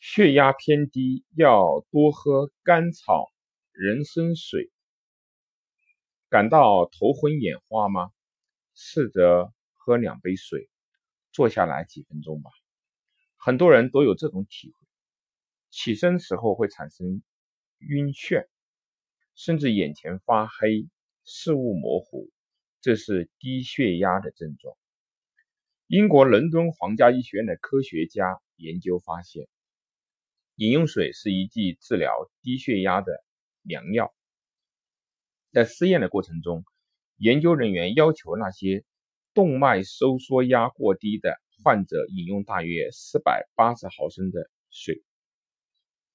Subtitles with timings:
[0.00, 3.32] 血压偏低要多喝甘草
[3.72, 4.70] 人参水。
[6.28, 8.12] 感到头昏眼花吗？
[8.74, 10.68] 试着喝两杯水，
[11.32, 12.50] 坐下来几分钟吧。
[13.36, 14.86] 很多人都有这种体会：
[15.70, 17.22] 起身时候会产生
[17.78, 18.46] 晕眩，
[19.34, 20.88] 甚至眼前发黑、
[21.24, 22.30] 视物模糊，
[22.80, 24.76] 这是低血压的症状。
[25.86, 29.48] 英国伦敦皇家医学院的科学家研究发现，
[30.58, 33.24] 饮用水是一剂治疗低血压的
[33.62, 34.12] 良药。
[35.52, 36.64] 在试验的过程中，
[37.16, 38.84] 研究人员要求那些
[39.34, 45.04] 动脉收缩压过低的患者饮用大约四百八十毫升的水。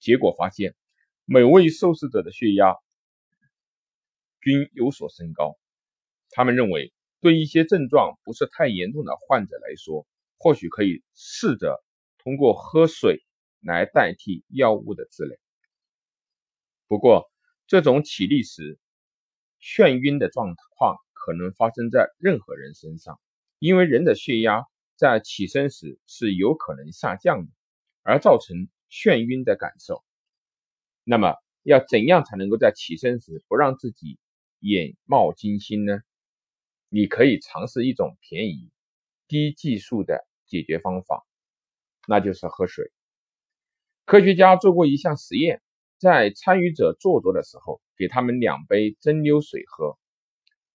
[0.00, 0.74] 结果发现，
[1.24, 2.74] 每位受试者的血压
[4.40, 5.56] 均有所升高。
[6.30, 10.04] 他们认为，对一些症状不是太严重的患者来说，
[10.36, 11.80] 或许可以试着
[12.18, 13.22] 通过喝水
[13.62, 15.36] 来代替药物的治疗。
[16.88, 17.30] 不过，
[17.66, 18.78] 这种起立时，
[19.60, 23.18] 眩晕的状况可能发生在任何人身上，
[23.58, 24.64] 因为人的血压
[24.96, 27.52] 在起身时是有可能下降的，
[28.02, 30.04] 而造成眩晕的感受。
[31.04, 34.18] 那么，要怎样才能够在起身时不让自己
[34.58, 36.00] 眼冒金星呢？
[36.90, 38.70] 你可以尝试一种便宜、
[39.26, 41.24] 低技术的解决方法，
[42.06, 42.92] 那就是喝水。
[44.04, 45.62] 科学家做过一项实验。
[45.98, 49.96] 在参与者坐着的时候，给他们两杯蒸馏水喝。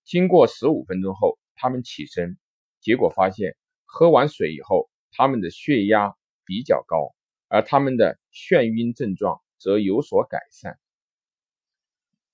[0.05, 2.37] 经过十五分钟后，他们起身，
[2.79, 7.13] 结果发现喝完水以后，他们的血压比较高，
[7.49, 10.79] 而他们的眩晕症状则有所改善。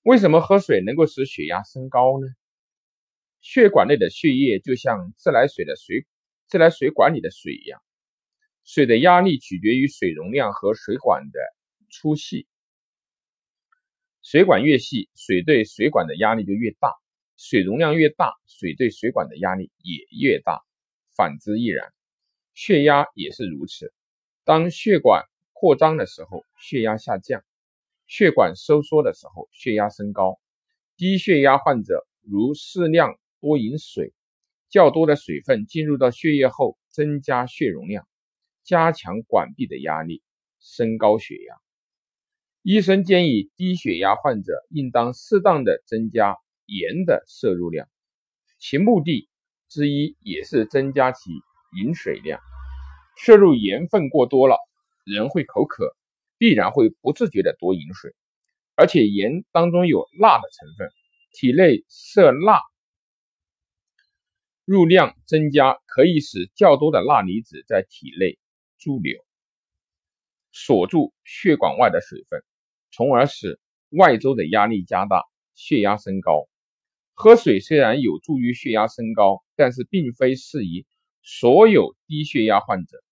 [0.02, 2.28] 为什么喝水能够使血压升高呢？
[3.40, 6.06] 血管内的血液就像自来水的水
[6.46, 7.82] 自来水管里的水一样，
[8.64, 11.38] 水的压力取决于水容量和水管的
[11.90, 12.46] 粗细。
[14.22, 16.88] 水管越细，水对水管的压力就越大；
[17.36, 20.62] 水容量越大，水对水管的压力也越大。
[21.14, 21.92] 反之亦然，
[22.54, 23.92] 血压也是如此。
[24.44, 27.40] 当血管扩张的时候，血压下降；
[28.06, 30.40] 血管收缩的时候，血压升高。
[30.96, 34.14] 低血压患者如适量多饮水，
[34.70, 38.08] 较多的水分进入到血液后，增加血容量，
[38.64, 40.22] 加强管壁的压力，
[40.58, 41.54] 升高血压。
[42.62, 47.88] 医生建议低血压患者应当适当的增加盐的摄入量，
[48.58, 49.28] 其目的
[49.68, 51.30] 之一也是增加其
[51.76, 52.40] 饮水量。
[53.16, 54.56] 摄入盐分过多了，
[55.04, 55.94] 人会口渴，
[56.38, 58.14] 必然会不自觉的多饮水。
[58.76, 60.90] 而且盐当中有钠的成分，
[61.32, 62.58] 体内摄钠
[64.64, 68.38] 入量增加，可以使较多的钠离子在体内
[68.84, 69.24] 驻留，
[70.52, 72.42] 锁住血管外的水分。
[72.92, 73.58] 从而使
[73.88, 75.22] 外周的压力加大，
[75.54, 76.46] 血压升高。
[77.14, 80.84] 喝水虽然有助于血压升高，但是并非适宜
[81.22, 83.02] 所有低血压患者。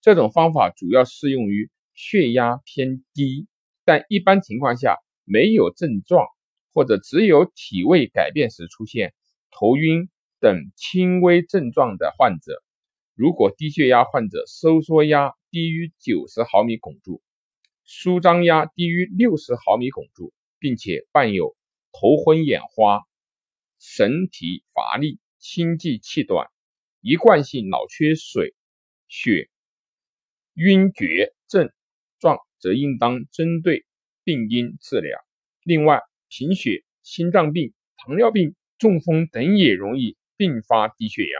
[0.00, 3.46] 这种方法主要适用于血压偏低，
[3.84, 6.26] 但一般情况下没有症状
[6.72, 9.12] 或者只有体位改变时出现
[9.50, 10.08] 头晕
[10.40, 12.62] 等轻微症状的患者。
[13.18, 17.20] 如果低血压患者收缩压低于九十毫米汞柱，
[17.84, 21.56] 舒张压低于六十毫米汞柱，并且伴有
[21.90, 23.00] 头昏眼花、
[23.80, 26.46] 神疲乏力、心悸气短、
[27.00, 28.54] 一贯性脑缺水
[29.08, 29.50] 血
[30.54, 31.72] 晕厥症
[32.20, 33.84] 状，则应当针对
[34.22, 35.18] 病因治疗。
[35.64, 41.38] 另外，贫血、心脏病、糖尿病、中风等也容易并发低血压，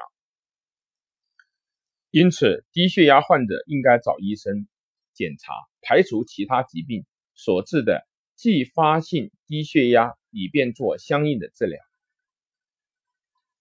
[2.11, 4.67] 因此低血压患者应该找医生
[5.13, 5.53] 检查。
[5.81, 11.81] 排除其他疾病所致的继发性低血压，以便做相应的治疗。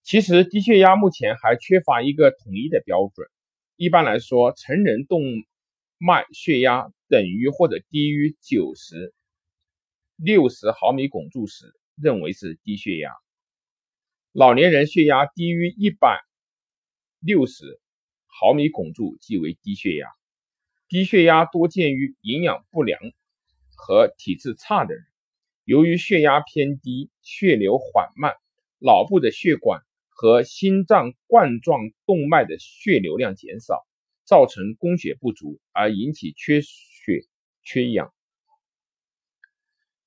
[0.03, 3.27] 其实，低血压目前还缺乏一个统一的标准。
[3.75, 5.21] 一般来说，成人动
[5.97, 9.13] 脉血压等于或者低于九十
[10.15, 13.11] 六十毫米汞柱时，认为是低血压；
[14.31, 16.19] 老年人血压低于一百
[17.19, 17.79] 六十
[18.39, 20.07] 毫米汞柱即为低血压。
[20.87, 22.99] 低血压多见于营养不良
[23.75, 25.03] 和体质差的人。
[25.63, 28.35] 由于血压偏低，血流缓慢，
[28.79, 33.85] 脑部的血管和心脏冠状动脉的血流量减少，
[34.23, 37.25] 造成供血不足，而引起缺血
[37.63, 38.13] 缺氧。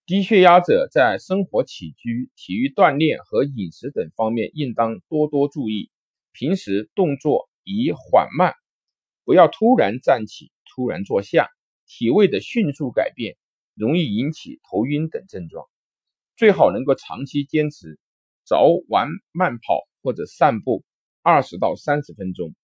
[0.06, 5.90] 低血压者在生活起居、体育锻炼和饮食等方面应当多多注意。
[6.32, 8.54] 平时动作宜缓慢，
[9.24, 10.50] 不要突然站起。
[10.72, 11.48] 突然坐下，
[11.86, 13.36] 体位的迅速改变
[13.74, 15.66] 容易引起头晕等症状。
[16.36, 17.98] 最好能够长期坚持
[18.44, 20.84] 早晚慢跑或者散步
[21.22, 22.54] 二十到三十分钟。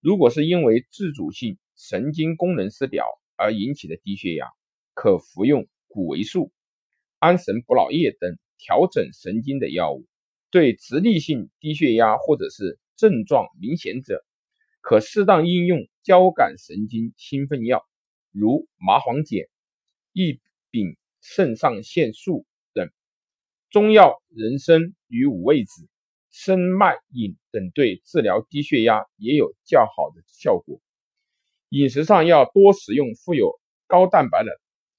[0.00, 4.46] 如果是因为自主性神经功能失调而引起的低血压，
[4.92, 6.52] 可服用谷维素、
[7.18, 10.06] 安神补脑液等调整神经的药物。
[10.50, 14.22] 对直立性低血压或者是症状明显者，
[14.84, 17.88] 可适当应用交感神经兴奋药，
[18.32, 19.48] 如麻黄碱、
[20.12, 22.44] 异丙肾上腺素
[22.74, 22.90] 等。
[23.70, 25.88] 中药人参与五味子、
[26.30, 30.82] 生脉饮等对治疗低血压也有较好的效果。
[31.70, 34.50] 饮食上要多食用富有高蛋白的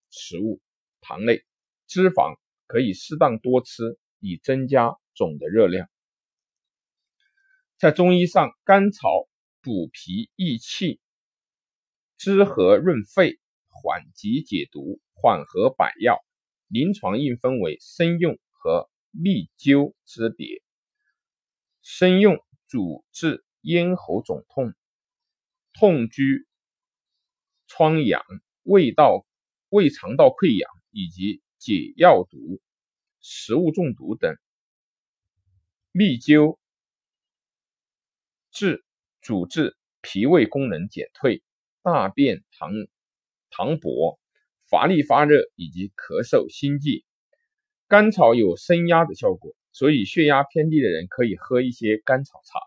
[0.09, 0.59] 食物，
[0.99, 1.45] 糖类、
[1.85, 5.87] 脂肪可以适当多吃，以增加总的热量。
[7.77, 9.27] 在中医上，甘草
[9.65, 10.99] 补脾益气、
[12.19, 16.23] 滋和润肺、缓急解毒、缓和百药。
[16.67, 20.61] 临床应分为生用和秘灸之别。
[21.81, 24.75] 生用主治咽喉肿痛、
[25.73, 26.47] 痛居、
[27.65, 28.21] 疮疡、
[28.61, 29.25] 胃道、
[29.69, 32.61] 胃肠道溃疡以及解药毒、
[33.19, 34.37] 食物中毒等。
[35.91, 36.59] 秘灸
[38.51, 38.85] 治
[39.25, 41.41] 主治脾胃功能减退、
[41.81, 42.87] 大便溏
[43.49, 44.19] 溏薄、
[44.69, 47.03] 乏力发热以及咳嗽心悸。
[47.87, 49.55] 甘草有升压的效果。
[49.71, 52.59] 所以，血压偏低的人可以喝一些甘草茶。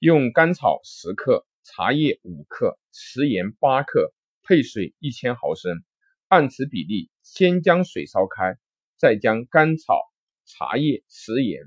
[0.00, 4.12] 用甘草十克、茶叶五克、食盐八克，
[4.42, 5.82] 配水一千毫升，
[6.26, 8.58] 按此比例，先将水烧开，
[8.98, 10.02] 再将甘草、
[10.44, 11.62] 茶叶、食盐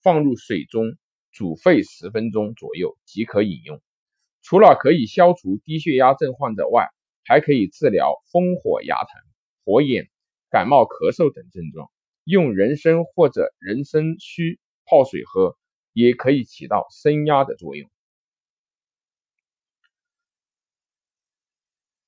[0.00, 0.96] 放入水中
[1.34, 3.82] 煮沸十分钟左右即可饮用。
[4.40, 6.86] 除了可以消除低血压症患者外，
[7.24, 9.20] 还可以治疗风火牙疼、
[9.64, 10.08] 火眼、
[10.48, 11.90] 感冒、咳嗽等症状。
[12.24, 15.58] 用人参或者人参须泡水喝，
[15.92, 17.90] 也可以起到升压的作用。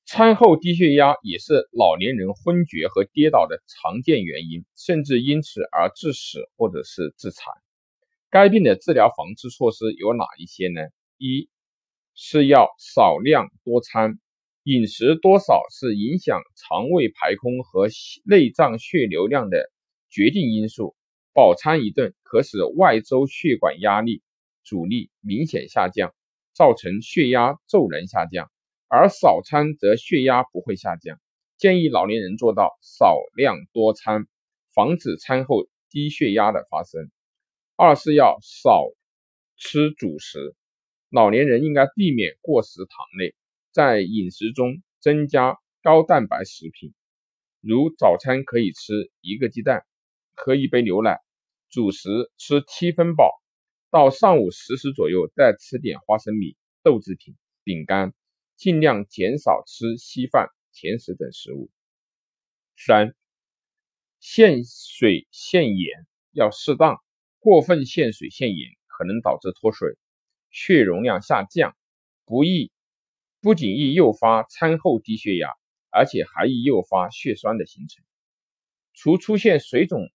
[0.05, 7.53] 餐后低血压也是老年人昏厥和跌倒的常见原因，甚至因此而致死或者是致残。
[8.29, 10.81] 该病的治疗防治措施有哪一些呢？
[11.17, 11.49] 一
[12.15, 14.19] 是要少量多餐，
[14.65, 17.89] 饮食多少是影响肠胃排空和
[18.25, 19.71] 内脏血流量的。
[20.09, 20.97] 决定因素，
[21.35, 24.23] 饱餐一顿可使外周血管压力
[24.65, 26.15] 阻力明显下降，
[26.53, 28.47] 造成血压骤然下降；
[28.89, 31.21] 而少餐则血压不会下降。
[31.59, 34.27] 建议老年人做到少量多餐，
[34.75, 37.11] 防止餐后低血压的发生。
[37.77, 38.87] 二是要少
[39.59, 40.57] 吃主食，
[41.11, 43.35] 老年人应该避免过食糖类，
[43.71, 46.95] 在饮食中增加高蛋白食品，
[47.61, 49.85] 如早餐可以吃一个鸡蛋。
[50.35, 51.21] 喝一杯牛奶，
[51.71, 53.43] 主食吃七分饱，
[53.91, 58.15] 到上午十时左右再吃点花生米、豆制品、饼干，
[58.55, 61.71] 尽量减少吃稀饭、甜食等食物。
[62.75, 63.15] 三、
[64.19, 67.03] 限水限盐要适当，
[67.39, 69.97] 过分限水限盐可能导致脱水、
[70.51, 71.77] 血容量下降，
[72.25, 72.71] 不易
[73.41, 75.51] 不仅易诱发餐后低血压，
[75.91, 78.05] 而且还易诱发血栓的形成。
[78.95, 80.09] 除出现水肿。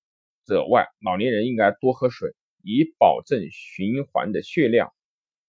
[0.44, 4.92] 者外，老年人应该多喝水，以保证循环的血量。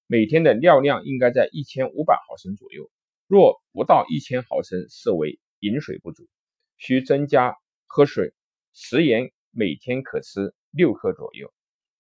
[0.06, 2.90] 每天的尿量应该在一千五百毫升左右，
[3.26, 6.28] 若不到一千毫升，视为饮水不足，
[6.76, 8.34] 需增加喝水。
[8.74, 11.50] 食盐每天可吃六克左右。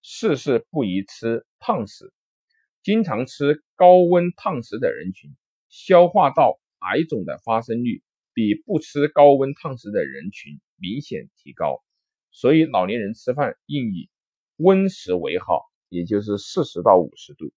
[0.02, 2.12] 事事不宜吃烫食，
[2.82, 5.34] 经常吃高温烫食的人群，
[5.68, 8.02] 消化道癌肿的发生率
[8.34, 11.82] 比不吃高温烫食的人群明显提高。
[12.32, 14.10] 所以老年人吃饭应以
[14.56, 17.52] 温食为好，也就是四十到五十度。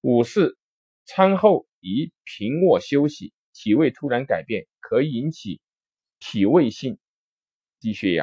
[0.00, 0.56] 五是
[1.04, 5.60] 餐后宜平卧休息，体位突然改变可引起
[6.18, 6.98] 体位性
[7.78, 8.22] 低血压。